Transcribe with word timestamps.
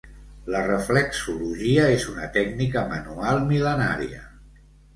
La 0.53 0.61
reflexologia 0.67 1.85
és 1.97 2.07
una 2.13 2.31
tècnica 2.39 2.85
manual 2.97 3.47
mil·lenària. 3.55 4.27